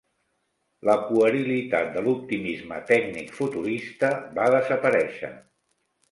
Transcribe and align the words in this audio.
La 0.89 0.93
puerilitat 1.09 1.91
de 1.97 2.01
l'optimisme 2.07 2.79
tècnic 2.91 3.29
futurista 3.41 4.09
va 4.39 4.47
desaparèixer. 4.55 5.31